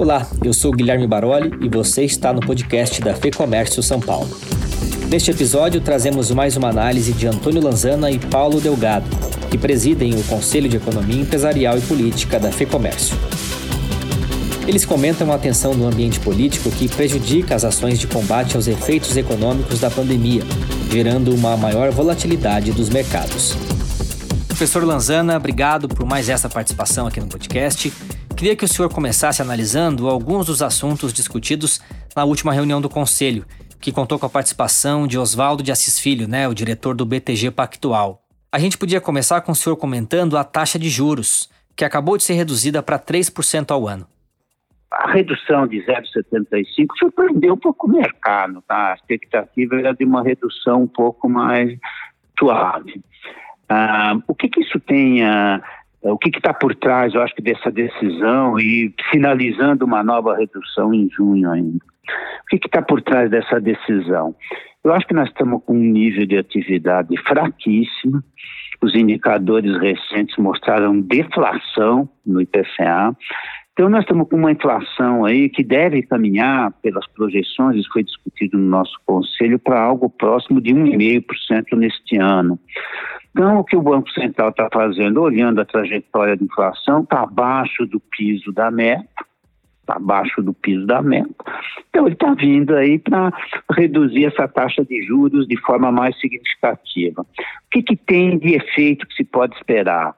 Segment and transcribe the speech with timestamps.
[0.00, 4.30] Olá, eu sou Guilherme Baroli e você está no podcast da FEComércio São Paulo.
[5.10, 9.04] Neste episódio, trazemos mais uma análise de Antônio Lanzana e Paulo Delgado,
[9.50, 13.14] que presidem o Conselho de Economia Empresarial e Política da FEComércio.
[14.66, 19.14] Eles comentam a atenção no ambiente político que prejudica as ações de combate aos efeitos
[19.18, 20.40] econômicos da pandemia,
[20.90, 23.54] gerando uma maior volatilidade dos mercados.
[24.48, 27.92] Professor Lanzana, obrigado por mais essa participação aqui no podcast.
[28.40, 31.78] Queria que o senhor começasse analisando alguns dos assuntos discutidos
[32.16, 33.44] na última reunião do Conselho,
[33.78, 37.50] que contou com a participação de Oswaldo de Assis Filho, né, o diretor do BTG
[37.50, 38.22] Pactual.
[38.50, 42.24] A gente podia começar com o senhor comentando a taxa de juros, que acabou de
[42.24, 44.06] ser reduzida para 3% ao ano.
[44.90, 48.92] A redução de 0,75 surpreendeu um pouco o mercado, tá?
[48.92, 51.78] A expectativa era de uma redução um pouco mais
[52.38, 53.02] suave.
[53.68, 55.62] Ah, o que, que isso tem a
[56.02, 61.08] o que está por trás, eu acho dessa decisão e finalizando uma nova redução em
[61.10, 61.78] junho ainda.
[62.42, 64.34] O que está por trás dessa decisão?
[64.82, 68.22] Eu acho que nós estamos com um nível de atividade fraquíssimo.
[68.82, 73.14] Os indicadores recentes mostraram deflação no IPCA.
[73.72, 78.58] Então, nós estamos com uma inflação aí que deve caminhar, pelas projeções, isso foi discutido
[78.58, 82.58] no nosso conselho, para algo próximo de 1,5% neste ano.
[83.30, 87.86] Então, o que o Banco Central está fazendo, olhando a trajetória de inflação, está abaixo
[87.86, 89.24] do piso da meta,
[89.80, 91.30] está abaixo do piso da meta.
[91.88, 93.32] Então, ele está vindo aí para
[93.72, 97.22] reduzir essa taxa de juros de forma mais significativa.
[97.22, 97.26] O
[97.70, 100.14] que, que tem de efeito que se pode esperar?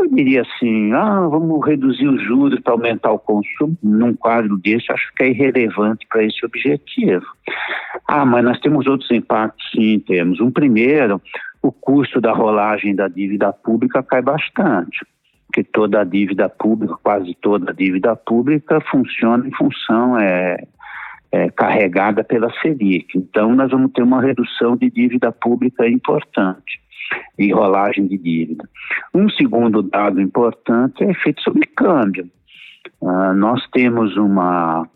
[0.00, 3.76] Eu diria assim, ah, vamos reduzir os juros para aumentar o consumo.
[3.82, 7.26] Num quadro desse, acho que é irrelevante para esse objetivo.
[8.08, 10.40] Ah, mas nós temos outros impactos, sim, temos.
[10.40, 11.20] Um primeiro,
[11.62, 15.04] o custo da rolagem da dívida pública cai bastante,
[15.46, 20.64] porque toda a dívida pública, quase toda a dívida pública, funciona em função, é,
[21.32, 23.16] é carregada pela Selic.
[23.16, 26.80] Então, nós vamos ter uma redução de dívida pública importante
[27.38, 28.68] e rolagem de dívida.
[29.12, 32.30] Um segundo dado importante é efeito sobre câmbio.
[33.00, 34.86] Uh, nós temos uma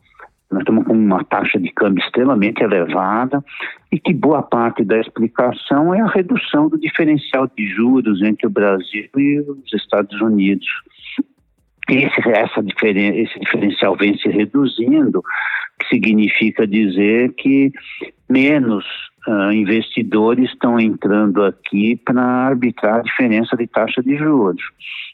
[0.55, 3.45] nós estamos com uma taxa de câmbio extremamente elevada
[3.91, 8.51] e que boa parte da explicação é a redução do diferencial de juros entre o
[8.51, 10.67] Brasil e os Estados Unidos.
[11.91, 15.23] Esse, essa diferen, esse diferencial vem se reduzindo,
[15.81, 17.73] que significa dizer que
[18.31, 18.85] menos
[19.27, 24.63] uh, investidores estão entrando aqui para arbitrar a diferença de taxa de juros.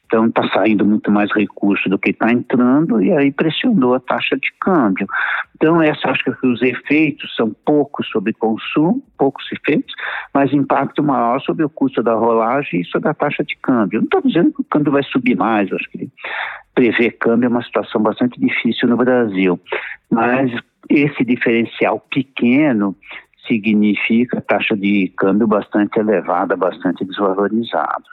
[0.07, 4.37] Então está saindo muito mais recurso do que está entrando e aí pressionou a taxa
[4.37, 5.07] de câmbio.
[5.55, 9.95] Então essa acho que os efeitos são poucos sobre consumo, poucos efeitos,
[10.35, 14.01] mas impacto maior sobre o custo da rolagem e sobre a taxa de câmbio.
[14.01, 16.09] Não estou dizendo que o câmbio vai subir mais, acho que
[16.75, 19.61] prever câmbio é uma situação bastante difícil no Brasil,
[20.11, 20.51] mas
[20.89, 22.97] esse diferencial pequeno
[23.47, 28.05] significa taxa de câmbio bastante elevada, bastante desvalorizada.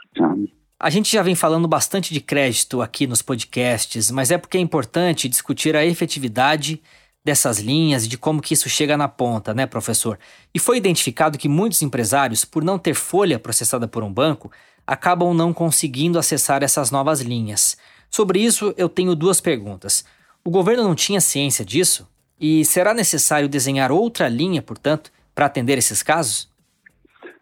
[0.80, 4.60] A gente já vem falando bastante de crédito aqui nos podcasts, mas é porque é
[4.60, 6.80] importante discutir a efetividade
[7.24, 10.18] dessas linhas e de como que isso chega na ponta, né, professor?
[10.54, 14.50] E foi identificado que muitos empresários, por não ter folha processada por um banco,
[14.86, 17.76] acabam não conseguindo acessar essas novas linhas.
[18.10, 20.04] Sobre isso, eu tenho duas perguntas.
[20.44, 22.08] O governo não tinha ciência disso?
[22.40, 26.52] E será necessário desenhar outra linha, portanto, para atender esses casos?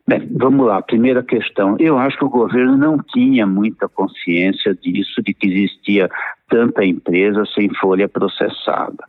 [0.07, 0.83] Bem, vamos lá.
[0.83, 1.77] Primeira questão.
[1.81, 6.11] Eu acho que o governo não tinha muita consciência disso, de que existia
[6.47, 9.03] tanta empresa sem folha processada.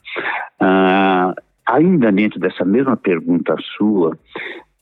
[0.61, 4.17] Ah, ainda dentro dessa mesma pergunta sua,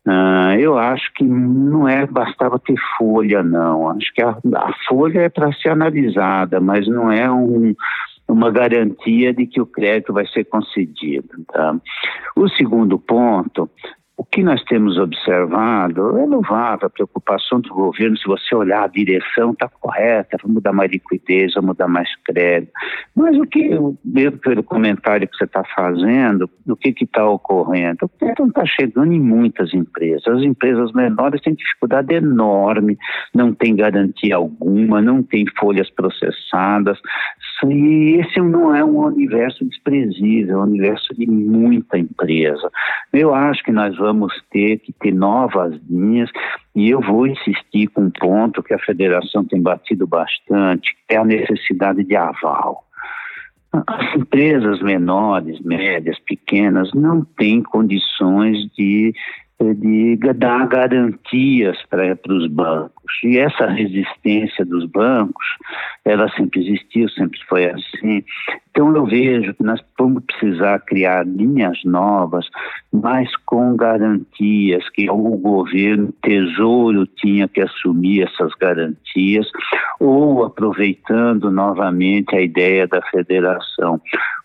[0.07, 3.89] ah, eu acho que não é bastava ter folha, não.
[3.89, 7.75] Acho que a, a folha é para ser analisada, mas não é um,
[8.27, 11.29] uma garantia de que o crédito vai ser concedido.
[11.51, 11.75] Tá?
[12.35, 13.69] O segundo ponto,
[14.17, 18.17] o que nós temos observado é louvável a preocupação do governo.
[18.17, 22.71] Se você olhar a direção, está correta, vamos dar mais liquidez, vamos dar mais crédito.
[23.13, 23.69] Mas o que,
[24.05, 28.05] mesmo pelo comentário que você está fazendo, o que está ocorrendo?
[28.05, 30.25] O crédito não está chegando em muitas empresas.
[30.27, 32.97] As empresas menores têm dificuldade enorme,
[33.33, 36.97] não tem garantia alguma, não tem folhas processadas.
[37.71, 42.69] E esse não é um universo desprezível, é um universo de muita empresa.
[43.11, 46.29] Eu acho que nós vamos ter que ter novas linhas
[46.75, 51.25] e eu vou insistir com um ponto que a federação tem batido bastante, é a
[51.25, 52.83] necessidade de aval.
[53.87, 59.13] As empresas menores, médias, pequenas não têm condições de
[59.59, 62.93] de dar garantias para os bancos.
[63.23, 65.45] E essa resistência dos bancos,
[66.03, 68.23] ela sempre existiu, sempre foi assim.
[68.69, 72.45] Então eu vejo que nós vamos precisar criar linhas novas,
[72.91, 79.49] mas com garantias, que o governo, o tesouro tinha que assumir essas garantias,
[79.99, 84.01] ou aproveitando novamente a ideia da federação,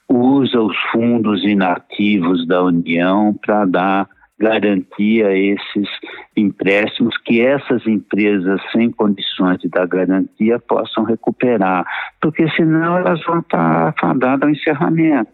[0.08, 4.08] usa os fundos inativos da União para dar
[4.40, 5.88] garantia esses
[6.34, 11.84] empréstimos que essas empresas sem condições de dar garantia possam recuperar,
[12.20, 15.30] porque senão elas vão estar fadadas ao encerramento.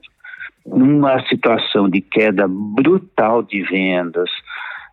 [0.67, 4.29] Numa situação de queda brutal de vendas,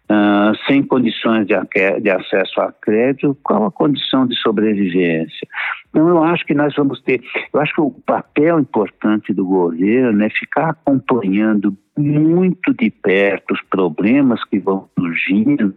[0.09, 1.55] uh, sem condições de,
[2.01, 5.47] de, acesso a crédito, qual a condição de sobrevivência?
[5.89, 7.21] Então, eu acho que nós vamos ter,
[7.53, 13.61] eu acho que o papel importante do governo é ficar acompanhando muito de perto os
[13.63, 15.75] problemas que vão surgindo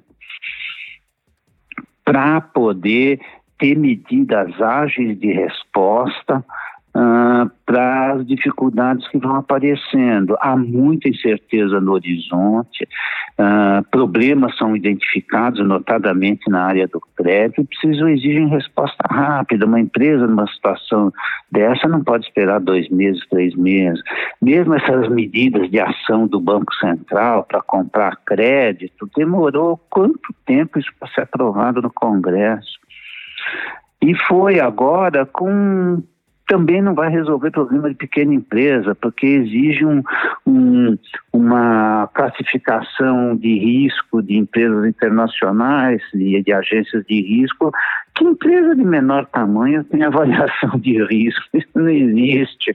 [2.04, 3.20] para poder
[3.58, 6.44] ter medidas ágeis de resposta
[6.96, 10.36] uh, para as dificuldades que vão aparecendo.
[10.40, 12.88] Há muita incerteza no horizonte,
[13.38, 19.66] uh, problemas são identificados, notadamente na área do crédito, e precisam exigem resposta rápida.
[19.66, 21.12] Uma empresa numa situação
[21.50, 24.00] dessa não pode esperar dois meses, três meses.
[24.40, 30.90] Mesmo essas medidas de ação do Banco Central para comprar crédito, demorou quanto tempo isso
[30.98, 32.76] para ser aprovado no Congresso?
[34.02, 36.02] E foi agora com
[36.46, 40.02] também não vai resolver problema de pequena empresa, porque exige um,
[40.46, 40.96] um,
[41.32, 47.72] uma classificação de risco de empresas internacionais e de agências de risco
[48.16, 51.44] que empresa de menor tamanho tem avaliação de risco?
[51.52, 52.74] Isso não existe.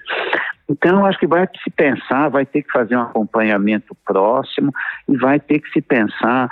[0.71, 4.71] Então, acho que vai se pensar, vai ter que fazer um acompanhamento próximo
[5.09, 6.49] e vai ter que se pensar,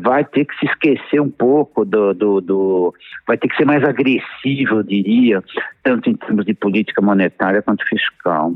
[0.00, 2.94] vai ter que se esquecer um pouco do, do, do
[3.28, 5.42] vai ter que ser mais agressivo, eu diria,
[5.84, 8.52] tanto em termos de política monetária quanto fiscal.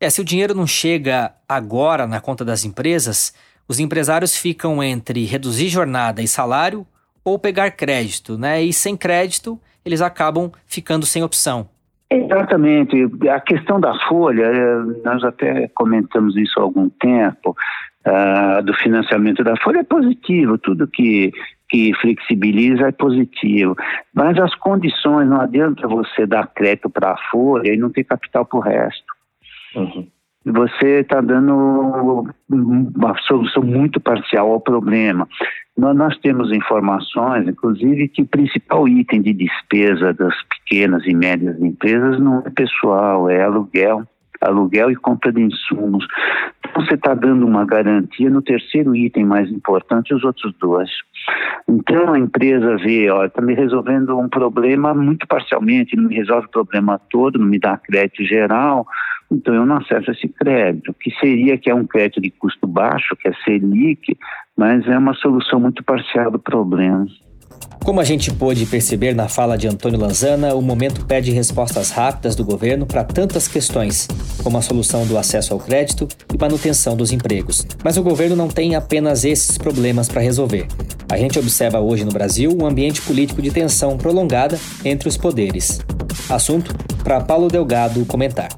[0.00, 3.34] É, se o dinheiro não chega agora na conta das empresas,
[3.66, 6.86] os empresários ficam entre reduzir jornada e salário
[7.24, 8.62] ou pegar crédito, né?
[8.62, 11.68] E sem crédito, eles acabam ficando sem opção.
[12.16, 12.96] Exatamente.
[13.28, 17.56] A questão da folha, é, nós até comentamos isso há algum tempo,
[18.06, 21.32] uh, do financiamento da folha é positivo, tudo que,
[21.68, 23.76] que flexibiliza é positivo.
[24.14, 28.44] Mas as condições, não adianta você dar crédito para a folha e não ter capital
[28.44, 29.06] para o resto.
[29.74, 30.06] Uhum
[30.44, 35.28] você está dando uma solução muito parcial ao problema.
[35.76, 42.20] Nós temos informações, inclusive, que o principal item de despesa das pequenas e médias empresas
[42.20, 44.06] não é pessoal, é aluguel,
[44.42, 46.06] aluguel e compra de insumos.
[46.58, 50.90] Então, você está dando uma garantia no terceiro item mais importante, os outros dois.
[51.66, 56.48] Então, a empresa vê, ó, está me resolvendo um problema muito parcialmente, não me resolve
[56.48, 58.86] o problema todo, não me dá crédito geral,
[59.30, 63.16] então eu não acesso esse crédito, que seria que é um crédito de custo baixo,
[63.16, 64.16] que é Selic,
[64.56, 67.06] mas é uma solução muito parcial do problema.
[67.84, 72.36] Como a gente pôde perceber na fala de Antônio Lanzana, o momento pede respostas rápidas
[72.36, 74.06] do governo para tantas questões,
[74.40, 77.66] como a solução do acesso ao crédito e manutenção dos empregos.
[77.82, 80.68] Mas o governo não tem apenas esses problemas para resolver.
[81.10, 85.80] A gente observa hoje no Brasil um ambiente político de tensão prolongada entre os poderes.
[86.30, 86.72] Assunto
[87.02, 88.48] para Paulo Delgado comentar.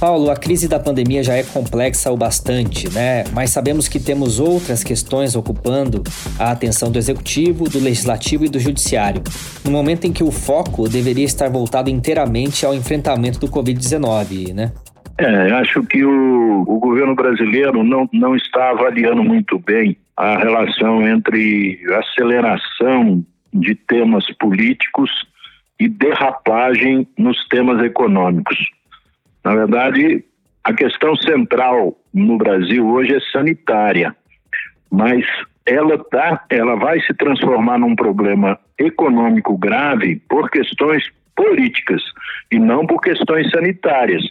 [0.00, 3.24] Paulo, a crise da pandemia já é complexa o bastante, né?
[3.34, 6.04] Mas sabemos que temos outras questões ocupando
[6.38, 9.22] a atenção do executivo, do legislativo e do judiciário,
[9.64, 14.72] no momento em que o foco deveria estar voltado inteiramente ao enfrentamento do Covid-19, né?
[15.18, 21.08] É, acho que o, o governo brasileiro não, não está avaliando muito bem a relação
[21.08, 25.10] entre aceleração de temas políticos
[25.80, 28.56] e derrapagem nos temas econômicos.
[29.44, 30.24] Na verdade,
[30.64, 34.14] a questão central no Brasil hoje é sanitária,
[34.90, 35.24] mas
[35.66, 41.04] ela tá, ela vai se transformar num problema econômico grave por questões
[41.36, 42.02] políticas
[42.50, 44.22] e não por questões sanitárias.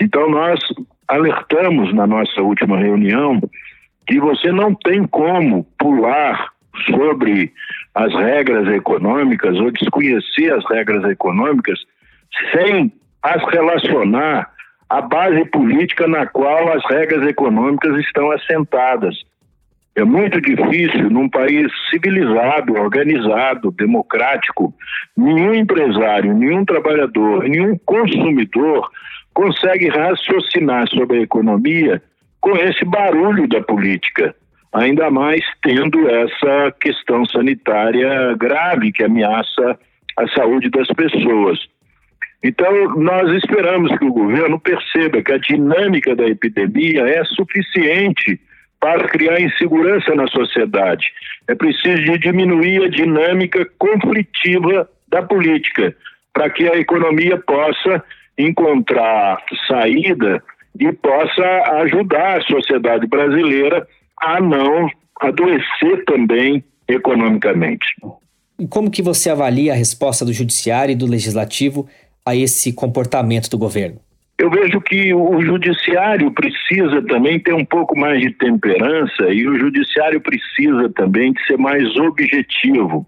[0.00, 0.58] Então nós
[1.06, 3.40] alertamos na nossa última reunião
[4.06, 6.50] que você não tem como pular
[6.90, 7.52] sobre
[7.94, 11.78] as regras econômicas ou desconhecer as regras econômicas
[12.52, 12.92] sem
[13.24, 14.50] as relacionar
[14.90, 19.16] à base política na qual as regras econômicas estão assentadas.
[19.96, 24.74] É muito difícil, num país civilizado, organizado, democrático,
[25.16, 28.90] nenhum empresário, nenhum trabalhador, nenhum consumidor
[29.32, 32.02] consegue raciocinar sobre a economia
[32.40, 34.34] com esse barulho da política,
[34.72, 39.78] ainda mais tendo essa questão sanitária grave que ameaça
[40.18, 41.58] a saúde das pessoas.
[42.44, 48.38] Então, nós esperamos que o governo perceba que a dinâmica da epidemia é suficiente
[48.78, 51.06] para criar insegurança na sociedade.
[51.48, 55.96] É preciso diminuir a dinâmica conflitiva da política,
[56.34, 58.04] para que a economia possa
[58.36, 60.42] encontrar saída
[60.78, 61.46] e possa
[61.80, 63.88] ajudar a sociedade brasileira
[64.20, 67.86] a não adoecer também economicamente.
[68.58, 71.88] E como que você avalia a resposta do judiciário e do legislativo
[72.26, 74.00] a esse comportamento do governo?
[74.38, 79.56] Eu vejo que o judiciário precisa também ter um pouco mais de temperança e o
[79.58, 83.06] judiciário precisa também de ser mais objetivo.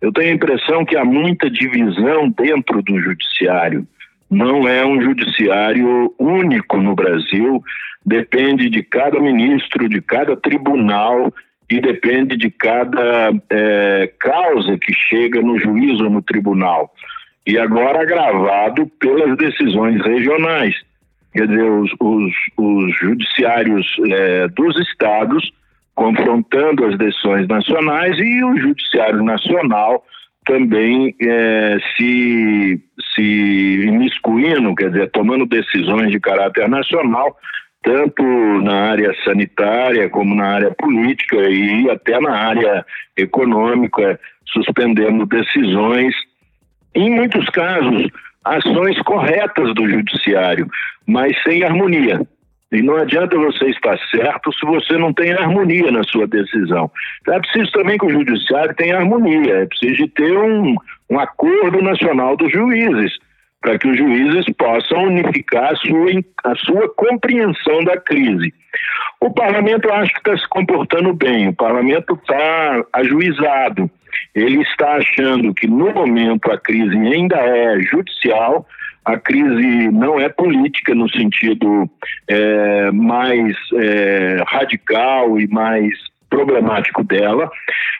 [0.00, 3.86] Eu tenho a impressão que há muita divisão dentro do judiciário.
[4.28, 7.62] Não é um judiciário único no Brasil,
[8.04, 11.32] depende de cada ministro, de cada tribunal
[11.70, 16.92] e depende de cada é, causa que chega no juízo ou no tribunal
[17.46, 20.74] e agora agravado pelas decisões regionais.
[21.32, 25.52] Quer dizer, os, os, os judiciários é, dos estados
[25.94, 30.04] confrontando as decisões nacionais e o judiciário nacional
[30.44, 32.80] também é, se,
[33.14, 33.22] se
[33.86, 37.36] imiscuindo, quer dizer, tomando decisões de caráter nacional,
[37.82, 38.22] tanto
[38.62, 42.84] na área sanitária como na área política e até na área
[43.16, 46.14] econômica, suspendendo decisões
[46.94, 48.08] em muitos casos,
[48.44, 50.68] ações corretas do judiciário,
[51.06, 52.20] mas sem harmonia.
[52.72, 56.90] E não adianta você estar certo se você não tem harmonia na sua decisão.
[57.22, 60.74] Então é preciso também que o judiciário tenha harmonia, é preciso ter um,
[61.10, 63.12] um acordo nacional dos juízes,
[63.60, 66.10] para que os juízes possam unificar a sua,
[66.44, 68.52] a sua compreensão da crise.
[69.20, 73.90] O parlamento acho que está se comportando bem, o parlamento está ajuizado
[74.34, 78.66] ele está achando que no momento a crise ainda é judicial,
[79.04, 81.88] a crise não é política no sentido
[82.28, 85.92] é, mais é, radical e mais
[86.30, 87.50] problemático dela,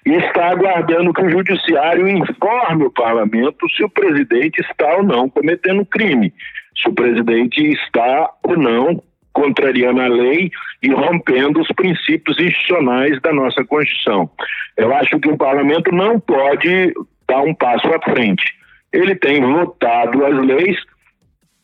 [0.05, 5.29] e está aguardando que o judiciário informe o parlamento se o presidente está ou não
[5.29, 6.33] cometendo crime,
[6.77, 9.03] se o presidente está ou não
[9.35, 10.51] contrariando a lei
[10.83, 14.31] e rompendo os princípios institucionais da nossa Constituição.
[14.77, 16.95] Eu acho que o parlamento não pode
[17.29, 18.45] dar um passo à frente.
[18.93, 20.79] Ele tem votado as leis,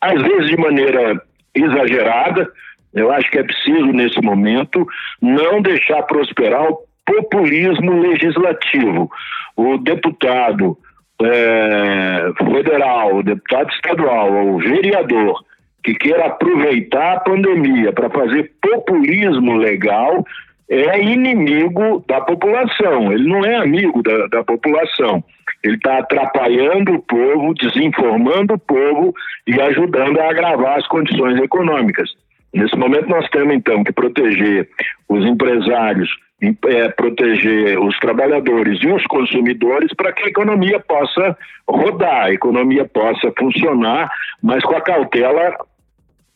[0.01, 1.21] às vezes de maneira
[1.55, 2.47] exagerada.
[2.93, 4.85] Eu acho que é preciso, nesse momento,
[5.21, 9.09] não deixar prosperar o populismo legislativo.
[9.55, 10.77] O deputado
[11.23, 15.41] é, federal, o deputado estadual, o vereador
[15.83, 20.23] que queira aproveitar a pandemia para fazer populismo legal
[20.69, 25.21] é inimigo da população, ele não é amigo da, da população.
[25.61, 29.13] Ele está atrapalhando o povo, desinformando o povo
[29.45, 32.09] e ajudando a agravar as condições econômicas.
[32.53, 34.69] Nesse momento, nós temos então que proteger
[35.09, 36.09] os empresários,
[36.41, 42.85] é, proteger os trabalhadores e os consumidores para que a economia possa rodar, a economia
[42.85, 44.09] possa funcionar,
[44.41, 45.55] mas com a cautela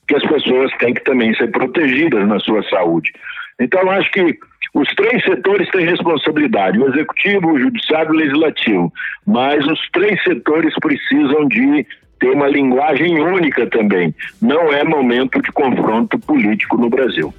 [0.08, 3.12] que as pessoas têm que também ser protegidas na sua saúde.
[3.60, 4.38] Então, acho que
[4.74, 8.94] os três setores têm responsabilidade: o executivo, o judiciário e o legislativo.
[9.26, 11.86] Mas os três setores precisam de
[12.20, 14.14] ter uma linguagem única também.
[14.42, 17.34] Não é momento de confronto político no Brasil.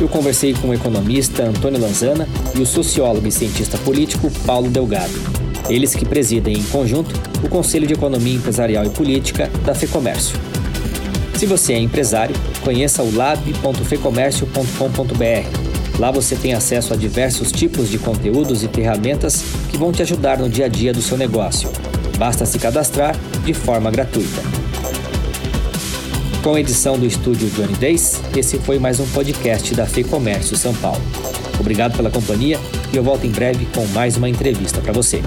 [0.00, 5.12] Eu conversei com o economista Antônio Lanzana e o sociólogo e cientista político Paulo Delgado.
[5.68, 7.10] Eles que presidem em conjunto
[7.44, 10.38] o Conselho de Economia Empresarial e Política da FEComércio.
[11.38, 15.96] Se você é empresário, conheça o lab.fecomércio.com.br.
[15.96, 20.38] Lá você tem acesso a diversos tipos de conteúdos e ferramentas que vão te ajudar
[20.38, 21.70] no dia a dia do seu negócio.
[22.18, 24.42] Basta se cadastrar de forma gratuita.
[26.42, 30.74] Com a edição do estúdio Johnny Days, esse foi mais um podcast da FEComércio São
[30.74, 31.00] Paulo.
[31.60, 32.58] Obrigado pela companhia
[32.92, 35.22] e eu volto em breve com mais uma entrevista para você.